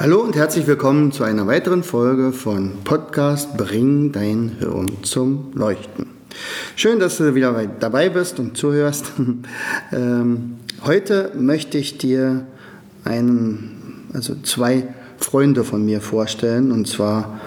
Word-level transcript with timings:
Hallo 0.00 0.20
und 0.20 0.36
herzlich 0.36 0.68
willkommen 0.68 1.10
zu 1.10 1.24
einer 1.24 1.48
weiteren 1.48 1.82
Folge 1.82 2.30
von 2.30 2.84
Podcast 2.84 3.56
Bring 3.56 4.12
dein 4.12 4.52
Hirn 4.60 5.02
zum 5.02 5.50
Leuchten. 5.54 6.06
Schön, 6.76 7.00
dass 7.00 7.16
du 7.16 7.34
wieder 7.34 7.66
dabei 7.80 8.08
bist 8.08 8.38
und 8.38 8.56
zuhörst. 8.56 9.12
Ähm, 9.92 10.58
heute 10.84 11.32
möchte 11.36 11.78
ich 11.78 11.98
dir 11.98 12.46
einen, 13.02 14.06
also 14.12 14.36
zwei 14.44 14.86
Freunde 15.16 15.64
von 15.64 15.84
mir 15.84 16.00
vorstellen 16.00 16.70
und 16.70 16.86
zwar 16.86 17.40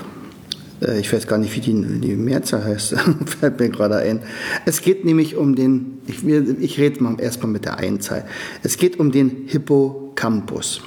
äh, 0.81 0.99
ich 0.99 1.13
weiß 1.13 1.27
gar 1.27 1.37
nicht, 1.37 1.55
wie 1.55 1.61
die, 1.61 2.01
die 2.01 2.15
Mehrzahl 2.17 2.65
heißt, 2.65 2.95
fällt 3.39 3.61
mir 3.61 3.69
gerade 3.69 3.95
ein. 3.95 4.23
Es 4.65 4.81
geht 4.81 5.05
nämlich 5.05 5.37
um 5.37 5.55
den, 5.55 5.99
ich, 6.05 6.27
ich 6.27 6.77
rede 6.77 7.01
mal 7.01 7.17
erstmal 7.17 7.49
mit 7.49 7.63
der 7.63 7.77
Einzahl. 7.77 8.25
Es 8.61 8.75
geht 8.75 8.99
um 8.99 9.13
den 9.13 9.43
Hippocampus. 9.47 10.81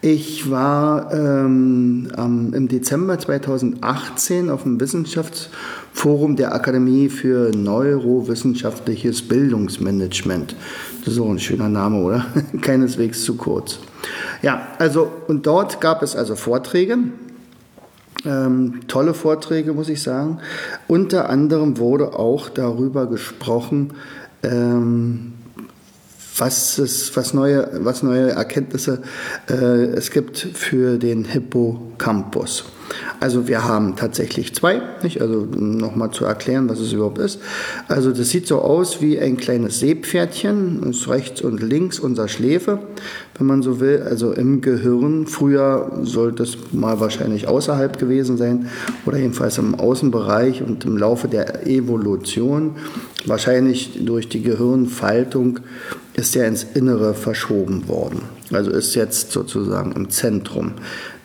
Ich 0.00 0.48
war 0.48 1.12
ähm, 1.12 2.08
im 2.54 2.68
Dezember 2.68 3.18
2018 3.18 4.48
auf 4.48 4.62
dem 4.62 4.78
Wissenschaftsforum 4.78 6.36
der 6.36 6.54
Akademie 6.54 7.08
für 7.08 7.50
Neurowissenschaftliches 7.50 9.22
Bildungsmanagement. 9.22 10.54
Das 11.04 11.14
ist 11.14 11.20
auch 11.20 11.30
ein 11.30 11.40
schöner 11.40 11.68
Name, 11.68 12.00
oder? 12.00 12.26
Keineswegs 12.60 13.24
zu 13.24 13.34
kurz. 13.34 13.80
Ja, 14.40 14.68
also 14.78 15.10
und 15.26 15.46
dort 15.46 15.80
gab 15.80 16.04
es 16.04 16.14
also 16.14 16.36
Vorträge. 16.36 16.98
Ähm, 18.24 18.80
tolle 18.86 19.14
Vorträge, 19.14 19.72
muss 19.72 19.88
ich 19.88 20.00
sagen. 20.00 20.38
Unter 20.86 21.28
anderem 21.28 21.78
wurde 21.78 22.16
auch 22.16 22.48
darüber 22.48 23.06
gesprochen, 23.06 23.94
ähm, 24.44 25.32
was, 26.38 26.78
es, 26.78 27.16
was, 27.16 27.34
neue, 27.34 27.68
was 27.80 28.02
neue 28.02 28.30
Erkenntnisse 28.30 29.02
äh, 29.48 29.54
es 29.54 30.10
gibt 30.10 30.38
für 30.38 30.98
den 30.98 31.24
Hippocampus. 31.24 32.64
Also 33.20 33.48
wir 33.48 33.64
haben 33.64 33.96
tatsächlich 33.96 34.54
zwei, 34.54 34.80
nicht? 35.02 35.20
also 35.20 35.46
nochmal 35.54 36.10
zu 36.10 36.24
erklären, 36.24 36.68
was 36.68 36.80
es 36.80 36.92
überhaupt 36.92 37.18
ist. 37.18 37.40
Also 37.88 38.12
das 38.12 38.30
sieht 38.30 38.46
so 38.46 38.60
aus 38.60 39.02
wie 39.02 39.18
ein 39.18 39.36
kleines 39.36 39.80
Seepferdchen, 39.80 40.82
ist 40.84 41.08
rechts 41.08 41.42
und 41.42 41.62
links 41.62 41.98
unser 41.98 42.28
Schläfe, 42.28 42.78
wenn 43.36 43.46
man 43.46 43.62
so 43.62 43.80
will, 43.80 44.02
also 44.02 44.32
im 44.32 44.60
Gehirn. 44.60 45.26
Früher 45.26 46.00
sollte 46.02 46.44
es 46.44 46.56
mal 46.72 47.00
wahrscheinlich 47.00 47.48
außerhalb 47.48 47.98
gewesen 47.98 48.36
sein 48.36 48.68
oder 49.04 49.18
jedenfalls 49.18 49.58
im 49.58 49.74
Außenbereich 49.74 50.62
und 50.62 50.84
im 50.84 50.96
Laufe 50.96 51.28
der 51.28 51.66
Evolution, 51.66 52.76
wahrscheinlich 53.24 54.04
durch 54.04 54.28
die 54.28 54.42
Gehirnfaltung, 54.42 55.60
ist 56.14 56.34
er 56.34 56.48
ins 56.48 56.64
Innere 56.74 57.14
verschoben 57.14 57.88
worden. 57.88 58.22
Also 58.52 58.70
ist 58.70 58.94
jetzt 58.94 59.30
sozusagen 59.30 59.92
im 59.92 60.10
Zentrum 60.10 60.72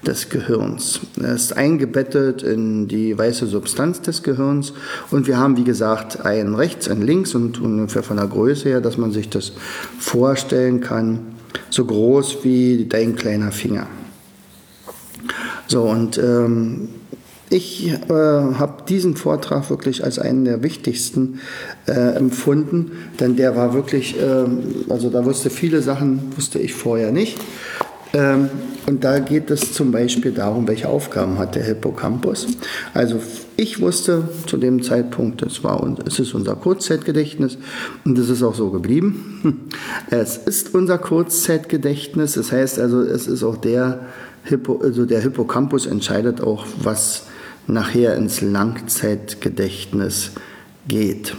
des 0.05 0.29
Gehirns. 0.29 0.99
Er 1.21 1.33
ist 1.33 1.55
eingebettet 1.55 2.43
in 2.43 2.87
die 2.87 3.17
weiße 3.17 3.47
Substanz 3.47 4.01
des 4.01 4.21
Gehirns 4.21 4.73
und 5.11 5.27
wir 5.27 5.37
haben, 5.37 5.57
wie 5.57 5.63
gesagt, 5.63 6.25
einen 6.25 6.55
rechts, 6.55 6.89
einen 6.89 7.01
links 7.01 7.33
und 7.35 7.59
ungefähr 7.61 8.03
von 8.03 8.17
der 8.17 8.27
Größe 8.27 8.69
her, 8.69 8.81
dass 8.81 8.97
man 8.97 9.11
sich 9.11 9.29
das 9.29 9.53
vorstellen 9.99 10.81
kann, 10.81 11.19
so 11.69 11.85
groß 11.85 12.43
wie 12.43 12.85
dein 12.87 13.15
kleiner 13.15 13.51
Finger. 13.51 13.87
So, 15.67 15.83
und 15.83 16.17
ähm, 16.17 16.89
ich 17.53 17.87
äh, 17.87 18.09
habe 18.09 18.83
diesen 18.89 19.15
Vortrag 19.15 19.69
wirklich 19.69 20.03
als 20.03 20.17
einen 20.17 20.43
der 20.43 20.63
wichtigsten 20.63 21.39
äh, 21.85 21.91
empfunden, 21.91 22.91
denn 23.19 23.35
der 23.35 23.55
war 23.55 23.73
wirklich, 23.73 24.19
äh, 24.19 24.45
also 24.89 25.09
da 25.09 25.23
wusste 25.23 25.51
viele 25.51 25.81
Sachen, 25.81 26.33
wusste 26.35 26.57
ich 26.57 26.73
vorher 26.73 27.11
nicht. 27.11 27.37
Ähm, 28.13 28.49
und 28.87 29.03
da 29.03 29.19
geht 29.19 29.51
es 29.51 29.71
zum 29.71 29.91
Beispiel 29.91 30.31
darum, 30.31 30.67
welche 30.67 30.89
Aufgaben 30.89 31.37
hat 31.37 31.55
der 31.55 31.63
Hippocampus. 31.63 32.47
Also 32.93 33.19
ich 33.55 33.79
wusste 33.81 34.27
zu 34.47 34.57
dem 34.57 34.81
Zeitpunkt, 34.81 35.41
das 35.41 35.63
war, 35.63 35.95
es 36.05 36.19
ist 36.19 36.33
unser 36.33 36.55
Kurzzeitgedächtnis 36.55 37.57
und 38.03 38.17
es 38.17 38.29
ist 38.29 38.43
auch 38.43 38.55
so 38.55 38.71
geblieben. 38.71 39.69
Es 40.09 40.37
ist 40.37 40.73
unser 40.73 40.97
Kurzzeitgedächtnis, 40.97 42.33
das 42.33 42.51
heißt 42.51 42.79
also, 42.79 43.01
es 43.01 43.27
ist 43.27 43.43
auch 43.43 43.57
der, 43.57 44.01
Hippo, 44.43 44.79
also 44.81 45.05
der 45.05 45.21
Hippocampus 45.21 45.85
entscheidet 45.85 46.41
auch, 46.41 46.65
was 46.81 47.23
nachher 47.67 48.15
ins 48.15 48.41
Langzeitgedächtnis 48.41 50.31
geht. 50.87 51.35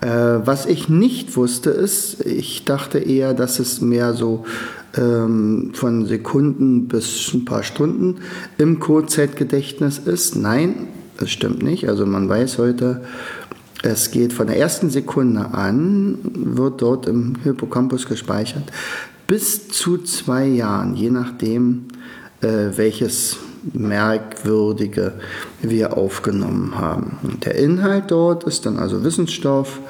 Äh, 0.00 0.08
was 0.44 0.66
ich 0.66 0.88
nicht 0.88 1.36
wusste 1.36 1.70
ist, 1.70 2.24
ich 2.24 2.64
dachte 2.64 2.98
eher, 2.98 3.34
dass 3.34 3.58
es 3.58 3.80
mehr 3.80 4.14
so 4.14 4.44
ähm, 4.96 5.72
von 5.74 6.06
Sekunden 6.06 6.88
bis 6.88 7.32
ein 7.34 7.44
paar 7.44 7.62
Stunden 7.62 8.16
im 8.58 8.80
Kurzzeitgedächtnis 8.80 9.98
ist. 9.98 10.36
Nein, 10.36 10.88
das 11.18 11.30
stimmt 11.30 11.62
nicht. 11.62 11.88
Also 11.88 12.06
man 12.06 12.28
weiß 12.28 12.58
heute, 12.58 13.02
es 13.82 14.10
geht 14.10 14.32
von 14.32 14.46
der 14.46 14.58
ersten 14.58 14.90
Sekunde 14.90 15.52
an, 15.52 16.18
wird 16.22 16.82
dort 16.82 17.06
im 17.06 17.36
Hippocampus 17.42 18.06
gespeichert, 18.06 18.64
bis 19.26 19.68
zu 19.68 19.98
zwei 19.98 20.46
Jahren, 20.46 20.94
je 20.94 21.10
nachdem, 21.10 21.84
äh, 22.40 22.76
welches 22.76 23.36
Merkwürdige 23.72 25.14
wir 25.62 25.96
aufgenommen 25.96 26.78
haben. 26.78 27.38
Der 27.44 27.56
Inhalt 27.56 28.10
dort 28.10 28.44
ist 28.44 28.66
dann 28.66 28.78
also 28.78 29.04
Wissensstoff, 29.04 29.80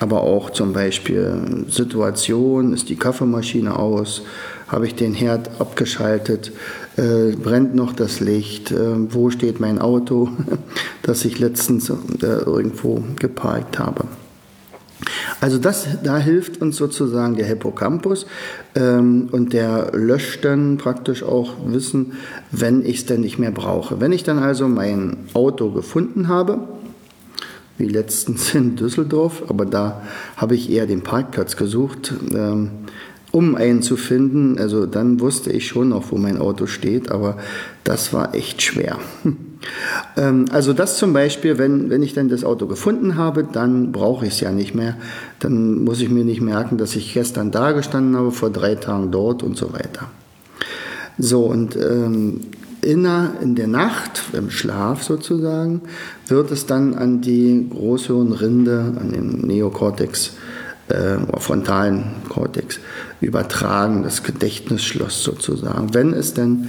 aber 0.00 0.22
auch 0.22 0.50
zum 0.50 0.72
Beispiel 0.72 1.64
Situation, 1.68 2.72
ist 2.72 2.88
die 2.88 2.96
Kaffeemaschine 2.96 3.78
aus, 3.78 4.22
habe 4.68 4.86
ich 4.86 4.94
den 4.94 5.14
Herd 5.14 5.60
abgeschaltet, 5.60 6.50
äh, 6.96 7.36
brennt 7.36 7.74
noch 7.74 7.92
das 7.92 8.20
Licht, 8.20 8.72
äh, 8.72 9.12
wo 9.12 9.30
steht 9.30 9.60
mein 9.60 9.78
Auto, 9.78 10.30
das 11.02 11.24
ich 11.24 11.38
letztens 11.38 11.90
äh, 11.90 11.94
irgendwo 12.22 13.04
geparkt 13.16 13.78
habe. 13.78 14.04
Also 15.40 15.58
das, 15.58 15.86
da 16.02 16.18
hilft 16.18 16.62
uns 16.62 16.76
sozusagen 16.76 17.36
der 17.36 17.46
Hippocampus 17.46 18.26
ähm, 18.74 19.28
und 19.32 19.52
der 19.52 19.90
löscht 19.92 20.44
dann 20.44 20.78
praktisch 20.78 21.22
auch 21.22 21.54
Wissen, 21.66 22.12
wenn 22.50 22.84
ich 22.84 22.98
es 22.98 23.06
denn 23.06 23.22
nicht 23.22 23.38
mehr 23.38 23.50
brauche. 23.50 24.00
Wenn 24.00 24.12
ich 24.12 24.22
dann 24.22 24.38
also 24.38 24.68
mein 24.68 25.16
Auto 25.34 25.70
gefunden 25.70 26.28
habe, 26.28 26.60
wie 27.78 27.88
letztens 27.88 28.54
in 28.54 28.76
Düsseldorf, 28.76 29.44
aber 29.48 29.66
da 29.66 30.02
habe 30.36 30.54
ich 30.54 30.70
eher 30.70 30.86
den 30.86 31.02
Parkplatz 31.02 31.56
gesucht, 31.56 32.14
ähm, 32.32 32.70
um 33.32 33.56
einen 33.56 33.82
zu 33.82 33.96
finden. 33.96 34.58
Also 34.58 34.86
dann 34.86 35.20
wusste 35.20 35.50
ich 35.50 35.66
schon 35.66 35.88
noch, 35.88 36.12
wo 36.12 36.18
mein 36.18 36.38
Auto 36.38 36.66
steht, 36.66 37.10
aber 37.10 37.38
das 37.82 38.12
war 38.12 38.34
echt 38.34 38.62
schwer. 38.62 38.98
Ähm, 40.16 40.46
also 40.50 40.72
das 40.72 40.98
zum 40.98 41.12
Beispiel, 41.12 41.58
wenn, 41.58 41.90
wenn 41.90 42.02
ich 42.02 42.14
dann 42.14 42.28
das 42.28 42.44
Auto 42.44 42.66
gefunden 42.66 43.16
habe, 43.16 43.44
dann 43.44 43.92
brauche 43.92 44.26
ich 44.26 44.34
es 44.34 44.40
ja 44.40 44.52
nicht 44.52 44.74
mehr. 44.74 44.96
Dann 45.38 45.84
muss 45.84 46.00
ich 46.00 46.10
mir 46.10 46.24
nicht 46.24 46.40
merken, 46.40 46.78
dass 46.78 46.96
ich 46.96 47.14
gestern 47.14 47.50
da 47.50 47.72
gestanden 47.72 48.16
habe, 48.16 48.32
vor 48.32 48.50
drei 48.50 48.74
Tagen 48.74 49.10
dort 49.10 49.42
und 49.42 49.56
so 49.56 49.72
weiter. 49.72 50.10
So, 51.18 51.44
und 51.44 51.76
ähm, 51.76 52.40
in 52.82 53.04
der 53.04 53.68
Nacht, 53.68 54.24
im 54.32 54.50
Schlaf 54.50 55.04
sozusagen, 55.04 55.82
wird 56.26 56.50
es 56.50 56.66
dann 56.66 56.94
an 56.94 57.20
die 57.20 57.68
Großhirnrinde, 57.70 58.94
an 58.98 59.12
den 59.12 59.46
Neokortex, 59.46 60.32
äh, 60.88 61.18
frontalen 61.38 62.06
Kortex 62.28 62.80
übertragen, 63.20 64.02
das 64.02 64.24
Gedächtnisschloss 64.24 65.22
sozusagen, 65.22 65.94
wenn 65.94 66.12
es 66.12 66.34
denn 66.34 66.68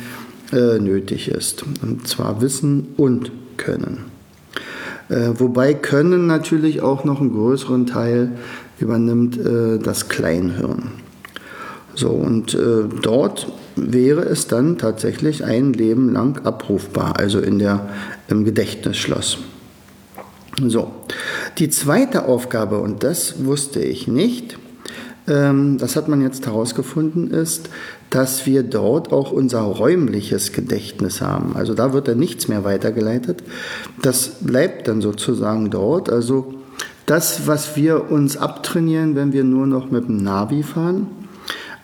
äh, 0.53 0.79
nötig 0.79 1.29
ist. 1.29 1.63
Und 1.81 2.07
zwar 2.07 2.41
Wissen 2.41 2.93
und 2.97 3.31
Können. 3.57 4.05
Äh, 5.09 5.31
wobei 5.35 5.73
Können 5.73 6.27
natürlich 6.27 6.81
auch 6.81 7.03
noch 7.03 7.19
einen 7.19 7.33
größeren 7.33 7.85
Teil 7.85 8.31
übernimmt 8.79 9.37
äh, 9.37 9.79
das 9.79 10.09
Kleinhirn. 10.09 10.91
So, 11.95 12.09
und 12.09 12.53
äh, 12.55 12.85
dort 13.01 13.47
wäre 13.75 14.21
es 14.21 14.47
dann 14.47 14.77
tatsächlich 14.77 15.43
ein 15.43 15.73
Leben 15.73 16.11
lang 16.11 16.43
abrufbar, 16.43 17.19
also 17.19 17.39
in 17.39 17.59
der, 17.59 17.89
im 18.27 18.45
Gedächtnisschloss. 18.45 19.37
So, 20.67 20.91
die 21.57 21.69
zweite 21.69 22.25
Aufgabe, 22.25 22.79
und 22.79 23.03
das 23.03 23.45
wusste 23.45 23.79
ich 23.79 24.07
nicht, 24.07 24.57
ähm, 25.27 25.77
das 25.77 25.95
hat 25.95 26.07
man 26.07 26.21
jetzt 26.21 26.45
herausgefunden, 26.45 27.31
ist, 27.31 27.69
dass 28.13 28.45
wir 28.45 28.61
dort 28.61 29.11
auch 29.11 29.31
unser 29.31 29.61
räumliches 29.61 30.51
Gedächtnis 30.51 31.19
haben. 31.19 31.55
Also 31.55 31.73
da 31.73 31.93
wird 31.93 32.07
dann 32.07 32.19
nichts 32.19 32.47
mehr 32.47 32.63
weitergeleitet. 32.63 33.43
Das 34.03 34.35
bleibt 34.41 34.87
dann 34.87 35.01
sozusagen 35.01 35.71
dort. 35.71 36.11
Also 36.11 36.53
das, 37.07 37.47
was 37.47 37.75
wir 37.75 38.11
uns 38.11 38.37
abtrainieren, 38.37 39.15
wenn 39.15 39.33
wir 39.33 39.43
nur 39.43 39.65
noch 39.65 39.89
mit 39.89 40.07
dem 40.07 40.17
Navi 40.17 40.61
fahren, 40.61 41.07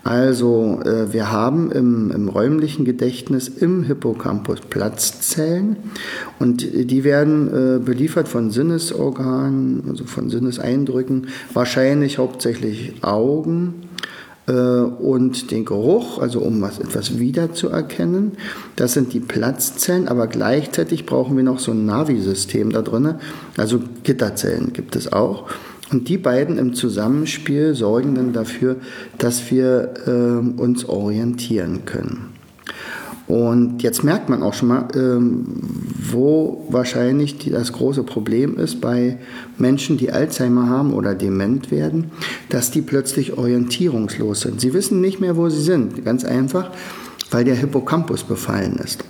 also 0.04 0.80
äh, 0.86 1.12
wir 1.12 1.32
haben 1.32 1.72
im, 1.72 2.12
im, 2.12 2.30
räumlichen 2.30 2.86
Gedächtnis 2.86 3.48
im 3.48 3.84
Hippocampus 3.84 4.62
Platzzellen 4.62 5.78
und 6.38 6.62
die 6.62 7.04
werden 7.04 7.48
äh, 7.48 7.80
beliefert 7.80 8.28
von 8.28 8.52
Sinnesorganen, 8.52 9.84
also 9.90 10.06
von 10.06 10.30
Sinneseindrücken, 10.30 11.28
wahrscheinlich 11.54 12.20
hauptsächlich 12.20 13.04
Augen 13.04 13.90
und 14.54 15.52
den 15.52 15.66
Geruch, 15.66 16.20
also 16.20 16.40
um 16.40 16.62
was, 16.62 16.80
etwas 16.80 17.20
wiederzuerkennen. 17.20 18.34
Das 18.76 18.94
sind 18.94 19.14
die 19.14 19.20
Platzzellen, 19.20 20.08
aber 20.08 20.28
gleichzeitig 20.28 21.06
brauchen 21.06 21.38
wir 21.38 21.44
noch 21.44 21.60
so 21.60 21.72
ein 21.72 21.86
Navi-System 21.86 22.72
da 22.72 22.82
drin, 22.82 23.16
also 23.58 23.80
Gitterzellen 24.04 24.74
gibt 24.74 24.96
es 24.96 25.12
auch. 25.12 25.46
Und 25.92 26.08
die 26.08 26.18
beiden 26.18 26.58
im 26.58 26.74
Zusammenspiel 26.74 27.74
sorgen 27.74 28.16
dann 28.16 28.34
dafür, 28.34 28.76
dass 29.18 29.50
wir 29.50 29.94
äh, 30.06 30.62
uns 30.62 30.86
orientieren 30.86 31.86
können. 31.86 32.39
Und 33.30 33.84
jetzt 33.84 34.04
merkt 34.04 34.28
man 34.28 34.42
auch 34.42 34.56
schon 34.56 34.70
mal, 34.70 34.88
ähm, 34.96 35.46
wo 36.12 36.66
wahrscheinlich 36.72 37.38
das 37.38 37.72
große 37.72 38.02
Problem 38.02 38.58
ist 38.58 38.82
bei 38.82 39.20
Menschen, 39.60 39.98
die 39.98 40.12
Alzheimer 40.12 40.68
haben 40.68 40.94
oder 40.94 41.14
dement 41.14 41.70
werden, 41.70 42.10
dass 42.50 42.72
die 42.72 42.82
plötzlich 42.82 43.38
orientierungslos 43.38 44.42
sind. 44.42 44.60
Sie 44.60 44.74
wissen 44.74 45.00
nicht 45.00 45.20
mehr, 45.20 45.38
wo 45.38 45.48
sie 45.48 45.62
sind. 45.62 46.04
Ganz 46.04 46.26
einfach, 46.26 46.72
weil 47.30 47.44
der 47.44 47.54
Hippocampus 47.54 48.24
befallen 48.24 48.78
ist. 48.84 49.04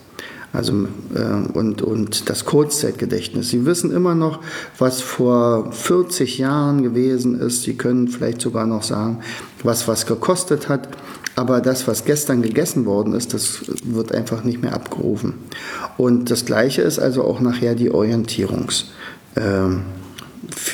Also, 0.52 0.88
äh, 1.14 1.58
und, 1.58 1.82
und 1.82 2.30
das 2.30 2.44
Kurzzeitgedächtnis. 2.44 3.50
Sie 3.50 3.66
wissen 3.66 3.92
immer 3.92 4.16
noch, 4.16 4.42
was 4.78 5.00
vor 5.00 5.72
40 5.72 6.40
Jahren 6.40 6.84
gewesen 6.84 7.40
ist. 7.40 7.64
Sie 7.64 7.76
können 7.76 8.10
vielleicht 8.10 8.42
sogar 8.42 8.66
noch 8.66 8.84
sagen, 8.84 9.20
was 9.64 9.88
was 9.88 10.06
gekostet 10.06 10.70
hat. 10.70 10.90
Aber 11.36 11.62
das, 11.62 11.88
was 11.88 12.04
gestern 12.04 12.42
gegessen 12.42 12.86
worden 12.86 13.14
ist, 13.14 13.34
das 13.34 13.62
wird 13.86 14.14
einfach 14.14 14.44
nicht 14.44 14.62
mehr 14.62 14.74
abgerufen. 14.74 15.36
Und 15.98 16.30
das 16.32 16.46
Gleiche 16.46 16.82
ist 16.82 17.00
also 17.00 17.24
auch 17.24 17.40
nachher 17.40 17.76
die 17.76 17.92
Orientierungs, 17.92 18.92
äh, 19.36 19.42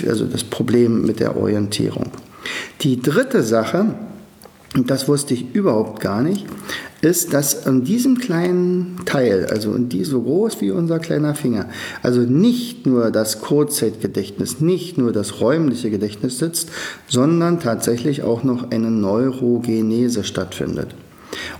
also 0.07 0.25
das 0.25 0.43
Problem 0.43 1.03
mit 1.03 1.19
der 1.19 1.37
Orientierung. 1.37 2.11
Die 2.81 2.99
dritte 2.99 3.43
Sache, 3.43 3.95
und 4.75 4.89
das 4.89 5.07
wusste 5.07 5.33
ich 5.35 5.53
überhaupt 5.53 5.99
gar 5.99 6.21
nicht, 6.21 6.45
ist, 7.05 7.33
dass 7.33 7.67
an 7.67 7.83
diesem 7.83 8.17
kleinen 8.17 8.97
Teil, 9.05 9.45
also 9.51 9.73
in 9.73 9.89
die 9.89 10.03
so 10.03 10.23
groß 10.23 10.59
wie 10.59 10.71
unser 10.71 10.99
kleiner 10.99 11.35
Finger, 11.35 11.69
also 12.01 12.21
nicht 12.21 12.85
nur 12.87 13.11
das 13.11 13.41
Kurzzeitgedächtnis, 13.41 14.59
nicht 14.59 14.97
nur 14.97 15.13
das 15.13 15.39
räumliche 15.39 15.91
Gedächtnis 15.91 16.39
sitzt, 16.39 16.69
sondern 17.07 17.59
tatsächlich 17.59 18.23
auch 18.23 18.43
noch 18.43 18.71
eine 18.71 18.89
Neurogenese 18.89 20.23
stattfindet. 20.23 20.95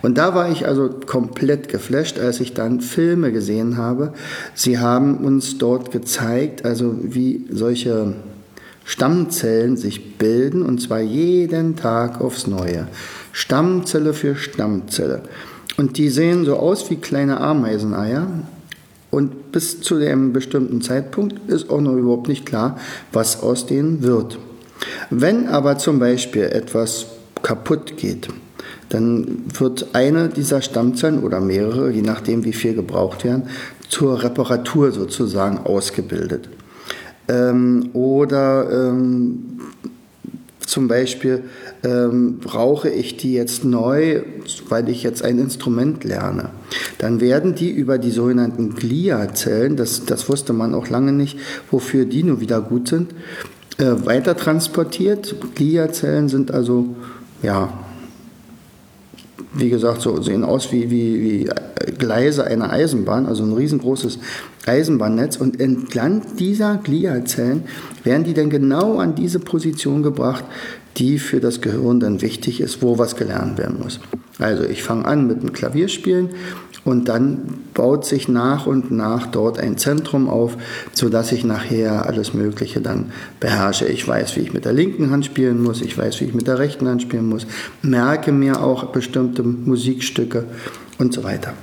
Und 0.02 0.18
da 0.18 0.34
war 0.34 0.52
ich 0.52 0.68
also 0.68 0.90
komplett 1.06 1.70
geflasht, 1.70 2.20
als 2.20 2.40
ich 2.40 2.54
dann 2.54 2.82
Filme 2.82 3.32
gesehen 3.32 3.78
habe. 3.78 4.14
Sie 4.54 4.80
haben 4.80 5.18
uns 5.18 5.58
dort 5.58 5.92
gezeigt, 5.92 6.66
also 6.66 6.96
wie 7.02 7.46
solche 7.52 8.14
Stammzellen 8.86 9.76
sich 9.78 10.18
bilden, 10.18 10.62
und 10.62 10.80
zwar 10.80 11.02
jeden 11.02 11.76
Tag 11.76 12.22
aufs 12.22 12.48
Neue. 12.48 12.88
Stammzelle 13.32 14.14
für 14.14 14.36
Stammzelle. 14.36 15.24
Und 15.78 15.98
die 15.98 16.10
sehen 16.10 16.46
so 16.46 16.56
aus 16.56 16.90
wie 16.90 16.96
kleine 16.96 17.42
Ameiseneier. 17.42 18.28
Und 19.12 19.52
bis 19.52 19.82
zu 19.82 19.98
dem 20.00 20.34
bestimmten 20.34 20.82
Zeitpunkt 20.82 21.50
ist 21.50 21.70
auch 21.70 21.82
noch 21.82 21.96
überhaupt 21.96 22.28
nicht 22.28 22.46
klar, 22.46 22.78
was 23.12 23.42
aus 23.42 23.66
denen 23.66 24.04
wird. 24.04 24.38
Wenn 25.10 25.48
aber 25.48 25.78
zum 25.78 26.00
Beispiel 26.00 26.44
etwas 26.44 27.08
kaputt 27.42 27.98
geht, 27.98 28.30
dann 28.90 29.46
wird 29.58 29.88
eine 29.94 30.30
dieser 30.30 30.62
Stammzellen 30.62 31.24
oder 31.24 31.40
mehrere, 31.40 31.92
je 31.92 32.02
nachdem 32.02 32.44
wie 32.44 32.54
viel 32.54 32.76
gebraucht 32.76 33.24
werden, 33.24 33.44
zur 33.90 34.22
Reparatur 34.22 34.92
sozusagen 34.92 35.60
ausgebildet. 35.60 36.50
Ähm, 37.28 37.90
oder 37.94 38.90
ähm, 38.90 39.60
zum 40.60 40.88
Beispiel 40.88 41.44
ähm, 41.84 42.40
brauche 42.40 42.90
ich 42.90 43.18
die 43.18 43.34
jetzt 43.34 43.64
neu, 43.64 44.22
weil 44.68 44.90
ich 44.90 45.04
jetzt 45.04 45.24
ein 45.24 45.40
Instrument 45.40 46.04
lerne. 46.04 46.50
Dann 46.98 47.22
werden 47.22 47.56
die 47.56 47.70
über 47.70 47.98
die 47.98 48.12
sogenannten 48.12 48.76
Gliazellen, 48.76 49.76
das, 49.78 50.06
das 50.06 50.28
wusste 50.28 50.54
man 50.54 50.74
auch 50.74 50.90
lange 50.90 51.12
nicht, 51.12 51.38
wofür 51.72 52.06
die 52.06 52.24
nur 52.24 52.40
wieder 52.40 52.62
gut 52.62 52.88
sind, 52.88 53.14
äh, 53.78 54.06
weiter 54.06 54.36
transportiert. 54.36 55.36
Gliazellen 55.56 56.30
sind 56.30 56.52
also, 56.52 56.96
ja, 57.44 57.85
wie 59.54 59.70
gesagt, 59.70 60.02
so 60.02 60.22
sehen 60.22 60.44
aus 60.44 60.72
wie, 60.72 60.90
wie, 60.90 61.22
wie 61.22 61.50
Gleise 61.98 62.46
einer 62.46 62.72
Eisenbahn, 62.72 63.26
also 63.26 63.44
ein 63.44 63.54
riesengroßes 63.54 64.20
Eisenbahnnetz. 64.66 65.38
Und 65.38 65.60
entlang 65.60 66.22
dieser 66.38 66.78
Gliazellen 66.78 67.64
werden 68.04 68.24
die 68.24 68.34
dann 68.34 68.50
genau 68.50 68.98
an 68.98 69.16
diese 69.16 69.40
Position 69.40 70.04
gebracht, 70.04 70.46
die 70.98 71.20
für 71.20 71.40
das 71.40 71.62
Gehirn 71.62 72.00
dann 72.00 72.22
wichtig 72.22 72.62
ist, 72.62 72.82
wo 72.82 72.98
was 72.98 73.16
gelernt 73.16 73.58
werden 73.58 73.80
muss. 73.82 74.00
Also 74.40 74.64
ich 74.64 74.84
fange 74.84 75.06
an 75.06 75.28
mit 75.28 75.42
dem 75.42 75.54
Klavierspielen 75.54 76.30
und 76.86 77.10
dann 77.10 77.66
baut 77.74 78.06
sich 78.06 78.30
nach 78.30 78.68
und 78.68 78.92
nach 78.92 79.28
dort 79.28 79.60
ein 79.60 79.78
Zentrum 79.78 80.30
auf, 80.30 80.56
sodass 80.94 81.32
ich 81.32 81.44
nachher 81.44 82.06
alles 82.06 82.34
Mögliche 82.34 82.80
dann 82.80 83.12
beherrsche. 83.40 83.88
Ich 83.88 84.08
weiß, 84.08 84.36
wie 84.38 84.42
ich 84.42 84.54
mit 84.54 84.66
der 84.66 84.74
linken 84.74 85.10
Hand 85.10 85.26
spielen 85.26 85.62
muss, 85.62 85.82
ich 85.82 85.98
weiß, 85.98 86.22
wie 86.22 86.26
ich 86.26 86.34
mit 86.36 86.48
der 86.48 86.60
rechten 86.60 86.88
Hand 86.88 87.02
spielen 87.02 87.28
muss, 87.28 87.48
merke 87.82 88.32
mir 88.32 88.62
auch 88.62 88.86
bestimmte 88.92 89.42
Musikstücke 89.42 90.46
und 91.00 91.12
so 91.12 91.24
weiter. 91.24 91.54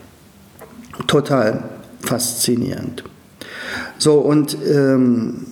Total 1.06 1.62
faszinierend. 2.00 3.04
So, 3.98 4.14
und 4.14 4.56
ähm, 4.68 5.46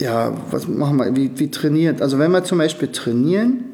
ja, 0.00 0.32
was 0.50 0.66
machen 0.66 0.96
wir, 0.96 1.14
wie, 1.14 1.30
wie 1.36 1.50
trainiert? 1.50 2.02
Also 2.02 2.18
wenn 2.18 2.32
wir 2.32 2.42
zum 2.42 2.58
Beispiel 2.58 2.88
trainieren, 2.88 3.64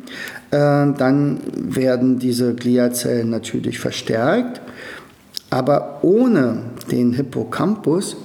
dann 0.50 1.40
werden 1.54 2.18
diese 2.18 2.54
Gliazellen 2.54 3.30
natürlich 3.30 3.78
verstärkt, 3.78 4.60
aber 5.50 6.00
ohne 6.02 6.62
den 6.90 7.12
Hippocampus 7.12 8.16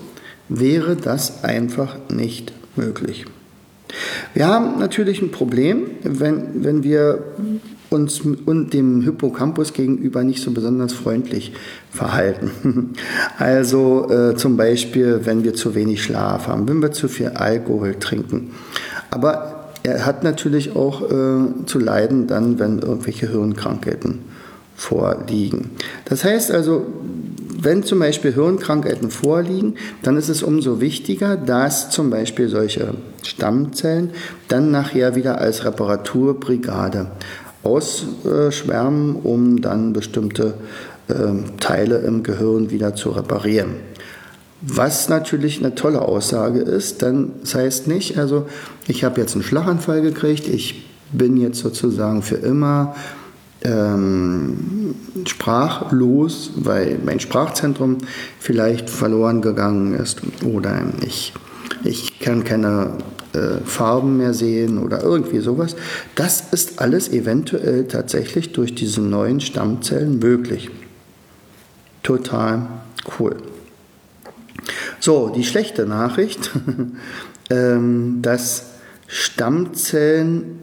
wäre 0.50 0.96
das 0.96 1.44
einfach 1.44 1.98
nicht 2.10 2.54
möglich. 2.76 3.26
Wir 4.34 4.48
haben 4.48 4.80
natürlich 4.80 5.22
ein 5.22 5.32
Problem, 5.32 5.92
wenn, 6.04 6.64
wenn 6.64 6.84
wir 6.84 7.24
uns 7.90 8.22
und 8.22 8.74
dem 8.74 9.02
Hippocampus 9.02 9.74
gegenüber 9.74 10.24
nicht 10.24 10.42
so 10.42 10.52
besonders 10.52 10.94
freundlich 10.94 11.54
verhalten. 11.92 12.52
Also 13.38 14.10
äh, 14.10 14.36
zum 14.36 14.56
Beispiel, 14.56 15.22
wenn 15.24 15.44
wir 15.44 15.54
zu 15.54 15.76
wenig 15.76 16.04
Schlaf 16.04 16.48
haben, 16.48 16.68
wenn 16.68 16.82
wir 16.82 16.92
zu 16.92 17.08
viel 17.08 17.30
Alkohol 17.30 17.96
trinken. 17.96 18.52
Aber 19.10 19.61
er 19.84 20.06
hat 20.06 20.24
natürlich 20.24 20.76
auch 20.76 21.02
äh, 21.02 21.66
zu 21.66 21.80
leiden 21.80 22.28
dann, 22.28 22.60
wenn 22.60 22.80
irgendwelche 22.80 23.30
Hirnkrankheiten 23.30 24.20
vorliegen. 24.76 25.72
Das 26.06 26.24
heißt 26.24 26.52
also, 26.52 26.86
wenn 27.60 27.84
zum 27.84 28.00
Beispiel 28.00 28.34
Hirnkrankheiten 28.34 29.12
vorliegen, 29.12 29.76
dann 30.02 30.18
ist 30.18 30.30
es 30.30 30.42
umso 30.42 30.82
wichtiger, 30.82 31.38
dass 31.38 31.90
zum 31.92 32.10
Beispiel 32.10 32.50
solche 32.50 32.96
Stammzellen 33.24 34.12
dann 34.48 34.72
nachher 34.72 35.16
wieder 35.16 35.40
als 35.40 35.64
Reparaturbrigade 35.66 37.08
ausschwärmen, 37.64 39.16
um 39.16 39.62
dann 39.62 39.94
bestimmte 39.94 40.56
äh, 41.08 41.14
Teile 41.60 42.00
im 42.00 42.24
Gehirn 42.24 42.72
wieder 42.72 42.96
zu 42.96 43.10
reparieren. 43.12 43.76
Was 44.62 45.10
natürlich 45.10 45.60
eine 45.60 45.74
tolle 45.74 46.02
Aussage 46.02 46.60
ist, 46.60 47.02
denn 47.02 47.32
das 47.42 47.56
heißt 47.56 47.88
nicht, 47.88 48.18
also 48.20 48.46
ich 48.88 49.04
habe 49.04 49.20
jetzt 49.20 49.34
einen 49.34 49.44
Schlaganfall 49.44 50.02
gekriegt, 50.02 50.48
ich 50.48 50.88
bin 51.12 51.36
jetzt 51.38 51.60
sozusagen 51.60 52.22
für 52.22 52.36
immer 52.36 52.96
ähm, 53.64 54.96
sprachlos, 55.26 56.52
weil 56.58 57.00
mein 57.04 57.20
Sprachzentrum 57.20 58.00
vielleicht 58.40 58.90
verloren 58.90 59.42
gegangen 59.42 59.96
ist 59.96 60.22
oder 60.46 60.82
ich, 61.06 61.34
ich 61.84 62.20
kann 62.20 62.44
keine 62.44 62.98
äh, 63.34 63.64
Farben 63.66 64.18
mehr 64.18 64.34
sehen 64.34 64.78
oder 64.78 65.04
irgendwie 65.04 65.40
sowas. 65.40 65.76
Das 66.16 66.46
ist 66.52 66.80
alles 66.80 67.10
eventuell 67.10 67.88
tatsächlich 67.88 68.52
durch 68.52 68.76
diese 68.76 69.02
neuen 69.02 69.42
Stammzellen 69.42 70.20
möglich. 70.20 70.70
Total 72.04 72.68
cool. 73.20 73.38
So, 75.02 75.30
die 75.30 75.44
schlechte 75.44 75.88
Nachricht, 75.88 76.52
ähm, 77.50 78.20
dass 78.22 78.68
Stammzellen 79.08 80.60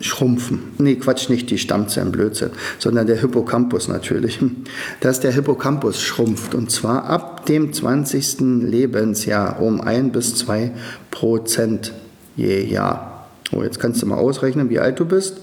schrumpfen. 0.00 0.60
Nee, 0.78 0.96
Quatsch, 0.96 1.28
nicht 1.28 1.50
die 1.50 1.58
Stammzellen, 1.58 2.10
Blödsinn, 2.10 2.50
sondern 2.78 3.06
der 3.06 3.16
Hippocampus 3.16 3.88
natürlich. 3.88 4.40
Dass 5.00 5.20
der 5.20 5.32
Hippocampus 5.32 6.02
schrumpft 6.02 6.54
und 6.54 6.70
zwar 6.70 7.04
ab 7.04 7.46
dem 7.46 7.72
20. 7.72 8.40
Lebensjahr 8.40 9.60
um 9.60 9.80
ein 9.80 10.12
bis 10.12 10.34
zwei 10.34 10.72
Prozent 11.10 11.92
je 12.34 12.62
Jahr. 12.62 13.28
Oh, 13.52 13.62
jetzt 13.62 13.78
kannst 13.78 14.02
du 14.02 14.06
mal 14.06 14.18
ausrechnen, 14.18 14.68
wie 14.68 14.78
alt 14.78 15.00
du 15.00 15.06
bist. 15.06 15.38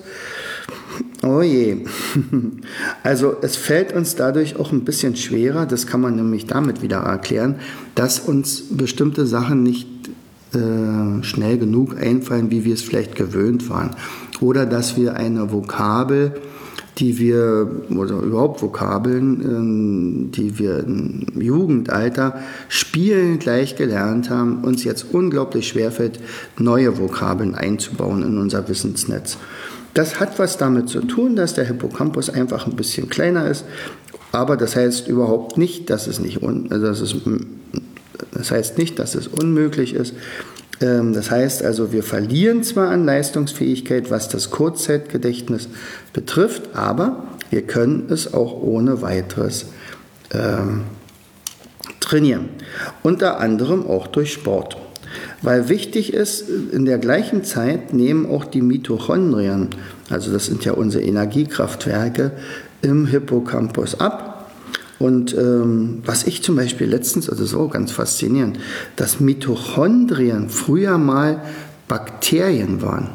Oh 1.24 1.42
je. 1.42 1.78
Also 3.04 3.36
es 3.42 3.56
fällt 3.56 3.94
uns 3.94 4.16
dadurch 4.16 4.58
auch 4.58 4.72
ein 4.72 4.84
bisschen 4.84 5.16
schwerer, 5.16 5.66
das 5.66 5.88
kann 5.88 6.02
man 6.02 6.16
nämlich 6.16 6.46
damit 6.46 6.82
wieder 6.82 6.98
erklären, 6.98 7.56
dass 7.96 8.20
uns 8.20 8.64
bestimmte 8.72 9.26
Sachen 9.26 9.64
nicht 9.64 9.88
äh, 10.54 11.24
schnell 11.24 11.58
genug 11.58 11.98
einfallen, 12.00 12.52
wie 12.52 12.64
wir 12.64 12.74
es 12.74 12.82
vielleicht 12.82 13.16
gewöhnt 13.16 13.70
waren. 13.70 13.96
Oder 14.40 14.66
dass 14.66 14.98
wir 14.98 15.16
eine 15.16 15.52
Vokabel, 15.52 16.34
die 17.00 17.18
wir, 17.18 17.70
oder 17.90 18.20
überhaupt 18.20 18.62
Vokabeln, 18.62 19.42
ähm, 19.42 20.32
die 20.32 20.60
wir 20.60 20.80
im 20.80 21.26
Jugendalter 21.40 22.40
spielend 22.70 23.40
gleich 23.40 23.76
gelernt 23.76 24.30
haben, 24.30 24.64
uns 24.64 24.84
jetzt 24.84 25.08
unglaublich 25.12 25.68
schwerfällt, 25.68 26.20
neue 26.58 26.98
Vokabeln 26.98 27.56
einzubauen 27.56 28.24
in 28.24 28.38
unser 28.38 28.68
Wissensnetz. 28.68 29.38
Das 29.94 30.20
hat 30.20 30.40
was 30.40 30.58
damit 30.58 30.90
zu 30.90 31.02
tun, 31.02 31.36
dass 31.36 31.54
der 31.54 31.66
Hippocampus 31.66 32.30
einfach 32.30 32.66
ein 32.68 32.76
bisschen 32.76 33.10
kleiner 33.10 33.48
ist, 33.48 33.66
aber 34.32 34.58
das 34.58 34.76
heißt 34.76 35.08
überhaupt 35.08 35.58
nicht, 35.58 35.90
dass 35.90 36.08
es 36.08 36.20
nicht, 36.20 36.42
un, 36.42 36.72
also 36.72 36.88
dass 36.88 37.02
es, 37.02 37.16
das 38.32 38.52
heißt 38.52 38.78
nicht, 38.78 38.98
dass 38.98 39.14
es 39.16 39.28
unmöglich 39.28 39.94
ist. 39.94 40.14
Ähm, 40.84 41.14
das 41.14 41.32
heißt 41.32 41.64
also, 41.64 41.92
wir 41.92 42.04
verlieren 42.04 42.64
zwar 42.64 42.90
an 42.90 43.06
Leistungsfähigkeit, 43.06 44.12
was 44.12 44.28
das 44.28 44.50
Kurzzeitgedächtnis 44.50 45.70
betrifft, 46.12 46.76
aber 46.76 47.24
wir 47.50 47.62
können 47.62 48.08
es 48.10 48.34
auch 48.34 48.62
ohne 48.62 49.02
weiteres 49.02 49.68
ähm, 50.34 50.84
trainieren. 52.00 52.50
Unter 53.02 53.40
anderem 53.40 53.88
auch 53.88 54.08
durch 54.08 54.34
Sport. 54.34 54.78
Weil 55.42 55.70
wichtig 55.70 56.14
ist, 56.14 56.50
in 56.50 56.86
der 56.86 56.98
gleichen 56.98 57.44
Zeit 57.44 57.94
nehmen 57.94 58.26
auch 58.26 58.46
die 58.46 58.62
Mitochondrien, 58.62 59.70
also 60.10 60.32
das 60.32 60.48
sind 60.48 60.66
ja 60.66 60.74
unsere 60.74 61.04
Energiekraftwerke, 61.04 62.32
im 62.82 63.06
Hippocampus 63.06 64.00
ab. 64.00 64.33
Und 65.04 65.38
ähm, 65.38 66.02
was 66.06 66.26
ich 66.26 66.44
zum 66.44 66.56
Beispiel 66.56 66.88
letztens, 66.88 67.30
also 67.30 67.44
so 67.44 67.68
ganz 67.68 67.92
faszinierend, 67.92 68.58
dass 68.96 69.20
Mitochondrien 69.20 70.48
früher 70.48 70.98
mal 70.98 71.42
Bakterien 71.90 72.82
waren, 72.82 73.10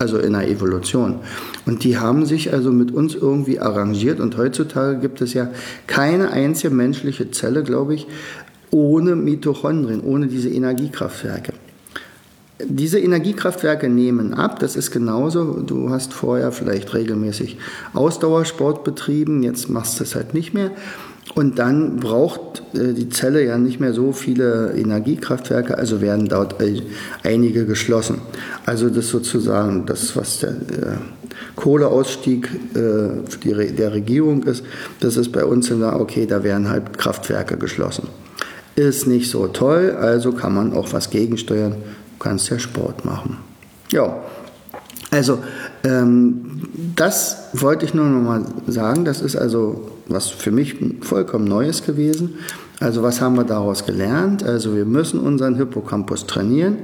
also 0.00 0.18
in 0.18 0.32
der 0.32 0.48
Evolution. 0.48 1.20
Und 1.66 1.84
die 1.84 1.98
haben 1.98 2.26
sich 2.26 2.52
also 2.52 2.72
mit 2.72 2.90
uns 2.90 3.14
irgendwie 3.14 3.60
arrangiert 3.60 4.18
und 4.18 4.36
heutzutage 4.36 4.98
gibt 4.98 5.20
es 5.20 5.34
ja 5.34 5.52
keine 5.86 6.32
einzige 6.32 6.74
menschliche 6.74 7.30
Zelle, 7.30 7.62
glaube 7.62 7.94
ich, 7.94 8.08
ohne 8.72 9.14
Mitochondrien, 9.14 10.00
ohne 10.00 10.26
diese 10.26 10.48
Energiekraftwerke. 10.48 11.52
Diese 12.64 12.98
Energiekraftwerke 12.98 13.88
nehmen 13.88 14.34
ab, 14.34 14.58
das 14.58 14.74
ist 14.74 14.90
genauso, 14.90 15.60
du 15.60 15.90
hast 15.90 16.12
vorher 16.12 16.50
vielleicht 16.50 16.92
regelmäßig 16.92 17.56
Ausdauersport 17.94 18.82
betrieben, 18.82 19.44
jetzt 19.44 19.70
machst 19.70 20.00
du 20.00 20.04
es 20.04 20.16
halt 20.16 20.34
nicht 20.34 20.54
mehr. 20.54 20.72
Und 21.34 21.58
dann 21.58 21.96
braucht 21.96 22.62
äh, 22.74 22.94
die 22.94 23.10
Zelle 23.10 23.44
ja 23.44 23.58
nicht 23.58 23.78
mehr 23.78 23.92
so 23.92 24.12
viele 24.12 24.72
Energiekraftwerke, 24.72 25.78
also 25.78 26.00
werden 26.00 26.26
dort 26.26 26.56
einige 27.22 27.64
geschlossen. 27.64 28.18
Also 28.66 28.88
das 28.88 29.08
sozusagen 29.08 29.86
das, 29.86 30.16
was 30.16 30.40
der 30.40 30.56
Kohleausstieg 31.54 32.48
äh, 32.74 33.70
der 33.72 33.92
Regierung 33.92 34.42
ist, 34.44 34.64
das 35.00 35.16
ist 35.16 35.30
bei 35.30 35.44
uns 35.44 35.70
in 35.70 35.80
der, 35.80 36.00
okay, 36.00 36.26
da 36.26 36.42
werden 36.42 36.68
halt 36.68 36.98
Kraftwerke 36.98 37.56
geschlossen. 37.56 38.08
Ist 38.74 39.06
nicht 39.06 39.30
so 39.30 39.48
toll, 39.48 39.96
also 40.00 40.32
kann 40.32 40.54
man 40.54 40.72
auch 40.72 40.92
was 40.92 41.10
gegensteuern. 41.10 41.76
Kannst 42.18 42.50
ja 42.50 42.58
Sport 42.58 43.04
machen. 43.04 43.38
Ja, 43.90 44.16
also 45.10 45.38
ähm, 45.84 46.62
das 46.94 47.48
wollte 47.54 47.84
ich 47.84 47.94
nur 47.94 48.06
noch 48.06 48.22
mal 48.22 48.44
sagen. 48.66 49.04
Das 49.04 49.20
ist 49.20 49.36
also 49.36 49.90
was 50.06 50.28
für 50.28 50.50
mich 50.50 50.76
vollkommen 51.00 51.44
Neues 51.46 51.84
gewesen. 51.84 52.34
Also 52.80 53.02
was 53.02 53.20
haben 53.20 53.36
wir 53.36 53.44
daraus 53.44 53.86
gelernt? 53.86 54.42
Also 54.42 54.76
wir 54.76 54.84
müssen 54.84 55.20
unseren 55.20 55.56
Hippocampus 55.56 56.26
trainieren. 56.26 56.78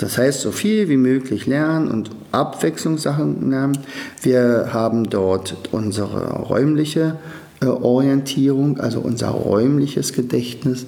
Das 0.00 0.16
heißt, 0.16 0.42
so 0.42 0.52
viel 0.52 0.88
wie 0.88 0.96
möglich 0.96 1.46
lernen 1.46 1.88
und 1.90 2.10
Abwechslungssachen 2.30 3.50
lernen. 3.50 3.78
Wir 4.22 4.70
haben 4.72 5.10
dort 5.10 5.56
unsere 5.72 6.42
räumliche 6.42 7.16
äh, 7.60 7.66
Orientierung, 7.66 8.78
also 8.78 9.00
unser 9.00 9.28
räumliches 9.28 10.12
Gedächtnis 10.12 10.86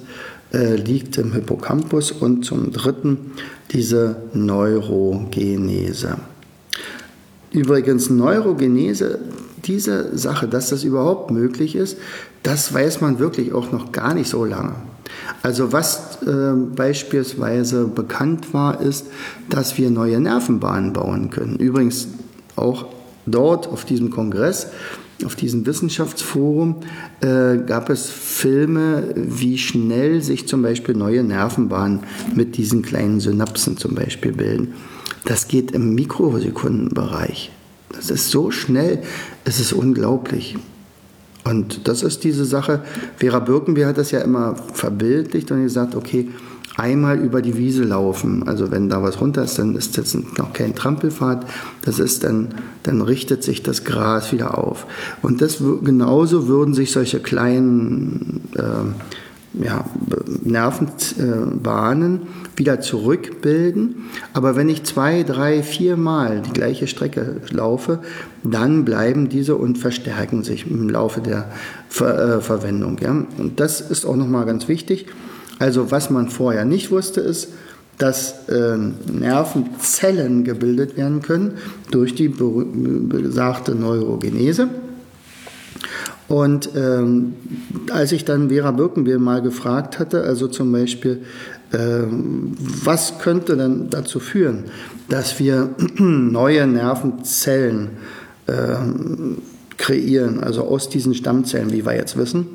äh, 0.53 0.75
liegt 0.75 1.17
im 1.17 1.33
Hippocampus 1.33 2.11
und 2.11 2.45
zum 2.45 2.71
dritten 2.71 3.31
diese 3.71 4.17
Neurogenese. 4.33 6.17
Übrigens, 7.51 8.09
Neurogenese, 8.09 9.19
diese 9.65 10.17
Sache, 10.17 10.47
dass 10.47 10.69
das 10.69 10.83
überhaupt 10.83 11.31
möglich 11.31 11.75
ist, 11.75 11.97
das 12.43 12.73
weiß 12.73 13.01
man 13.01 13.19
wirklich 13.19 13.53
auch 13.53 13.71
noch 13.71 13.91
gar 13.91 14.13
nicht 14.13 14.29
so 14.29 14.45
lange. 14.45 14.75
Also 15.43 15.71
was 15.71 16.19
äh, 16.25 16.53
beispielsweise 16.53 17.85
bekannt 17.85 18.53
war, 18.53 18.81
ist, 18.81 19.07
dass 19.49 19.77
wir 19.77 19.89
neue 19.89 20.19
Nervenbahnen 20.19 20.93
bauen 20.93 21.29
können. 21.29 21.57
Übrigens 21.57 22.07
auch 22.55 22.85
dort 23.25 23.67
auf 23.67 23.85
diesem 23.85 24.09
Kongress 24.09 24.67
auf 25.25 25.35
diesem 25.35 25.65
Wissenschaftsforum 25.65 26.77
äh, 27.21 27.57
gab 27.57 27.89
es 27.89 28.09
Filme, 28.09 29.13
wie 29.15 29.57
schnell 29.57 30.21
sich 30.21 30.47
zum 30.47 30.61
Beispiel 30.61 30.95
neue 30.95 31.23
Nervenbahnen 31.23 32.01
mit 32.35 32.57
diesen 32.57 32.81
kleinen 32.81 33.19
Synapsen 33.19 33.77
zum 33.77 33.95
Beispiel 33.95 34.33
bilden. 34.33 34.73
Das 35.25 35.47
geht 35.47 35.71
im 35.71 35.95
Mikrosekundenbereich. 35.95 37.51
Das 37.93 38.09
ist 38.09 38.31
so 38.31 38.51
schnell, 38.51 39.01
es 39.43 39.59
ist 39.59 39.73
unglaublich. 39.73 40.57
Und 41.43 41.87
das 41.87 42.03
ist 42.03 42.23
diese 42.23 42.45
Sache. 42.45 42.81
Vera 43.17 43.39
Birkenbier 43.39 43.87
hat 43.87 43.97
das 43.97 44.11
ja 44.11 44.19
immer 44.19 44.55
verbildlicht 44.55 45.51
und 45.51 45.63
gesagt, 45.63 45.95
okay, 45.95 46.29
einmal 46.77 47.19
über 47.19 47.41
die 47.41 47.57
Wiese 47.57 47.83
laufen. 47.83 48.47
Also 48.47 48.71
wenn 48.71 48.89
da 48.89 49.03
was 49.03 49.19
runter 49.21 49.43
ist, 49.43 49.59
dann 49.59 49.75
ist 49.75 49.97
das 49.97 50.13
noch 50.13 50.53
kein 50.53 50.75
Trampelpfad. 50.75 51.45
Das 51.83 51.99
ist 51.99 52.23
dann, 52.23 52.49
dann 52.83 53.01
richtet 53.01 53.43
sich 53.43 53.63
das 53.63 53.83
Gras 53.83 54.31
wieder 54.31 54.57
auf. 54.57 54.85
Und 55.21 55.41
das 55.41 55.61
genauso 55.83 56.47
würden 56.47 56.73
sich 56.73 56.91
solche 56.91 57.19
kleinen 57.19 58.41
äh, 58.55 58.61
ja, 59.53 59.85
Nervenbahnen 60.43 62.21
wieder 62.55 62.79
zurückbilden. 62.79 64.09
Aber 64.33 64.55
wenn 64.55 64.69
ich 64.69 64.83
zwei, 64.83 65.23
drei, 65.23 65.63
vier 65.63 65.97
Mal 65.97 66.41
die 66.41 66.53
gleiche 66.53 66.87
Strecke 66.87 67.41
laufe, 67.49 67.99
dann 68.43 68.85
bleiben 68.85 69.29
diese 69.29 69.55
und 69.55 69.77
verstärken 69.77 70.43
sich 70.43 70.69
im 70.69 70.89
Laufe 70.89 71.21
der 71.21 71.51
Ver 71.89 72.37
äh, 72.37 72.41
Verwendung. 72.41 72.97
Ja? 73.01 73.25
Und 73.37 73.59
das 73.59 73.81
ist 73.81 74.05
auch 74.05 74.15
nochmal 74.15 74.45
ganz 74.45 74.67
wichtig. 74.67 75.07
Also 75.59 75.91
was 75.91 76.09
man 76.09 76.29
vorher 76.29 76.65
nicht 76.65 76.89
wusste, 76.89 77.21
ist, 77.21 77.49
dass 77.97 78.49
äh, 78.49 78.77
Nervenzellen 79.11 80.43
gebildet 80.43 80.97
werden 80.97 81.21
können 81.21 81.53
durch 81.91 82.15
die 82.15 82.29
besagte 82.29 83.75
Neurogenese. 83.75 84.69
Und 86.31 86.69
ähm, 86.77 87.33
als 87.91 88.13
ich 88.13 88.23
dann 88.23 88.47
Vera 88.47 88.71
Birkenbier 88.71 89.19
mal 89.19 89.41
gefragt 89.41 89.99
hatte, 89.99 90.23
also 90.23 90.47
zum 90.47 90.71
Beispiel, 90.71 91.23
äh, 91.73 92.03
was 92.85 93.19
könnte 93.19 93.57
denn 93.57 93.89
dazu 93.89 94.21
führen, 94.21 94.63
dass 95.09 95.41
wir 95.41 95.75
neue 95.97 96.67
Nervenzellen 96.67 97.89
äh, 98.47 98.53
kreieren, 99.77 100.41
also 100.41 100.63
aus 100.63 100.87
diesen 100.87 101.15
Stammzellen, 101.15 101.73
wie 101.73 101.85
wir 101.85 101.97
jetzt 101.97 102.17
wissen, 102.17 102.47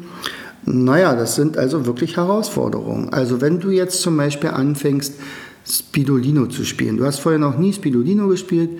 naja, 0.64 1.14
das 1.14 1.35
sind 1.35 1.59
also 1.59 1.85
wirklich 1.85 2.16
Herausforderungen. 2.16 3.12
Also 3.12 3.42
wenn 3.42 3.61
du 3.61 3.68
jetzt 3.68 4.00
zum 4.00 4.16
Beispiel 4.16 4.50
anfängst, 4.50 5.16
Spidolino 5.68 6.47
zu 6.47 6.64
spielen, 6.64 6.97
du 6.97 7.04
hast 7.04 7.18
vorher 7.18 7.38
noch 7.38 7.59
nie 7.59 7.75
Spidolino 7.75 8.28
gespielt 8.28 8.71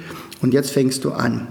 und 0.40 0.54
jetzt 0.54 0.70
fängst 0.70 1.04
du 1.04 1.10
an, 1.10 1.48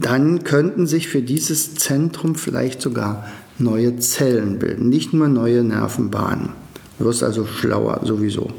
dann 0.00 0.44
könnten 0.44 0.86
sich 0.86 1.08
für 1.08 1.22
dieses 1.22 1.74
Zentrum 1.74 2.34
vielleicht 2.34 2.80
sogar 2.80 3.26
neue 3.58 3.96
Zellen 3.96 4.58
bilden, 4.58 4.88
nicht 4.88 5.12
nur 5.12 5.28
neue 5.28 5.64
Nervenbahnen. 5.64 6.50
Du 6.98 7.04
wirst 7.04 7.22
also 7.22 7.46
schlauer 7.46 8.00
sowieso. 8.04 8.50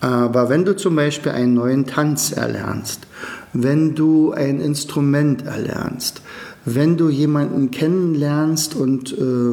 Aber 0.00 0.50
wenn 0.50 0.64
du 0.64 0.76
zum 0.76 0.96
Beispiel 0.96 1.32
einen 1.32 1.54
neuen 1.54 1.86
Tanz 1.86 2.32
erlernst, 2.32 3.06
wenn 3.52 3.94
du 3.94 4.32
ein 4.32 4.60
Instrument 4.60 5.46
erlernst, 5.46 6.20
wenn 6.64 6.96
du 6.96 7.08
jemanden 7.08 7.70
kennenlernst 7.70 8.74
und 8.74 9.12
äh, 9.12 9.52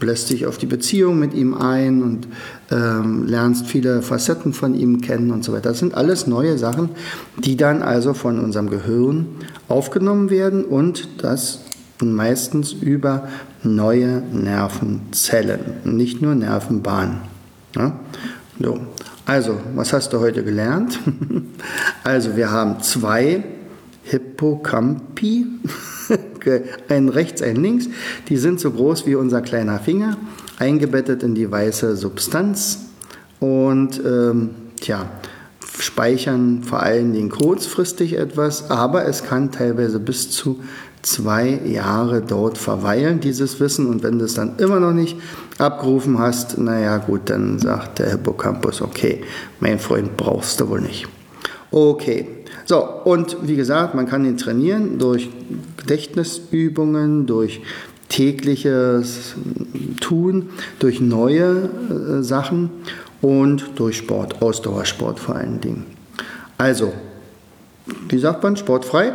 lässt 0.00 0.30
dich 0.30 0.46
auf 0.46 0.58
die 0.58 0.66
Beziehung 0.66 1.18
mit 1.18 1.34
ihm 1.34 1.54
ein 1.54 2.02
und 2.02 2.28
ähm, 2.70 3.26
lernst 3.26 3.66
viele 3.66 4.02
Facetten 4.02 4.52
von 4.52 4.74
ihm 4.74 5.00
kennen 5.00 5.30
und 5.30 5.44
so 5.44 5.52
weiter. 5.52 5.70
Das 5.70 5.78
sind 5.78 5.94
alles 5.94 6.26
neue 6.26 6.58
Sachen, 6.58 6.90
die 7.38 7.56
dann 7.56 7.82
also 7.82 8.14
von 8.14 8.38
unserem 8.38 8.70
Gehirn 8.70 9.26
aufgenommen 9.68 10.30
werden 10.30 10.64
und 10.64 11.22
das 11.22 11.60
meistens 12.00 12.72
über 12.72 13.28
neue 13.62 14.22
Nervenzellen, 14.32 15.60
nicht 15.84 16.22
nur 16.22 16.34
Nervenbahnen. 16.34 17.18
Ja? 17.74 17.98
So. 18.60 18.78
Also, 19.26 19.58
was 19.74 19.92
hast 19.92 20.14
du 20.14 20.20
heute 20.20 20.42
gelernt? 20.42 20.98
also, 22.02 22.34
wir 22.34 22.50
haben 22.50 22.80
zwei 22.80 23.44
Hippocampi, 24.04 25.46
einen 26.88 27.08
rechts, 27.08 27.42
einen 27.42 27.62
links. 27.62 27.88
Die 28.28 28.36
sind 28.36 28.60
so 28.60 28.70
groß 28.70 29.06
wie 29.06 29.14
unser 29.14 29.40
kleiner 29.40 29.78
Finger, 29.78 30.16
eingebettet 30.58 31.22
in 31.22 31.34
die 31.34 31.50
weiße 31.50 31.96
Substanz 31.96 32.86
und 33.40 34.00
ähm, 34.04 34.50
tja, 34.80 35.10
speichern 35.78 36.62
vor 36.64 36.82
allen 36.82 37.12
Dingen 37.12 37.30
kurzfristig 37.30 38.18
etwas, 38.18 38.70
aber 38.70 39.06
es 39.06 39.24
kann 39.24 39.52
teilweise 39.52 40.00
bis 40.00 40.30
zu 40.30 40.60
zwei 41.02 41.60
Jahre 41.64 42.20
dort 42.20 42.58
verweilen, 42.58 43.20
dieses 43.20 43.60
Wissen. 43.60 43.86
Und 43.86 44.02
wenn 44.02 44.18
du 44.18 44.24
es 44.24 44.34
dann 44.34 44.58
immer 44.58 44.80
noch 44.80 44.92
nicht 44.92 45.16
abgerufen 45.58 46.18
hast, 46.18 46.58
naja 46.58 46.98
gut, 46.98 47.22
dann 47.26 47.58
sagt 47.58 48.00
der 48.00 48.10
Hippocampus, 48.10 48.82
okay, 48.82 49.22
mein 49.60 49.78
Freund 49.78 50.16
brauchst 50.16 50.60
du 50.60 50.68
wohl 50.68 50.80
nicht. 50.80 51.06
Okay, 51.70 52.26
so, 52.68 52.84
und 53.04 53.36
wie 53.48 53.56
gesagt, 53.56 53.94
man 53.94 54.06
kann 54.06 54.26
ihn 54.26 54.36
trainieren 54.36 54.98
durch 54.98 55.30
Gedächtnisübungen, 55.78 57.26
durch 57.26 57.62
tägliches 58.10 59.34
Tun, 60.00 60.50
durch 60.78 61.00
neue 61.00 61.70
äh, 61.88 62.22
Sachen 62.22 62.70
und 63.22 63.70
durch 63.76 63.96
Sport, 63.96 64.42
Ausdauersport 64.42 65.18
vor 65.18 65.36
allen 65.36 65.62
Dingen. 65.62 65.86
Also, 66.58 66.92
wie 68.08 68.18
sagt 68.18 68.42
man, 68.42 68.56
sportfrei? 68.56 69.14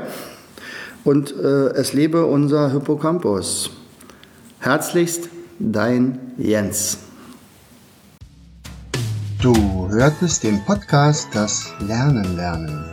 und 1.04 1.36
äh, 1.36 1.70
es 1.74 1.94
lebe 1.94 2.26
unser 2.26 2.72
Hippocampus. 2.72 3.72
Herzlichst, 4.60 5.30
dein 5.60 6.20
Jens. 6.38 6.98
Du 9.42 9.90
hörtest 9.90 10.44
den 10.44 10.64
Podcast 10.66 11.28
Das 11.34 11.74
Lernen 11.86 12.38
lernen. 12.38 12.93